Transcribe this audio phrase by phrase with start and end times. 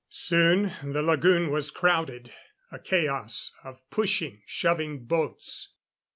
[0.09, 2.33] Soon the lagoon was crowded
[2.71, 5.75] a chaos of pushing, shoving boats.